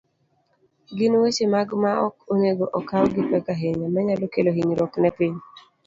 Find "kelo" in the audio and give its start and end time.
4.33-4.51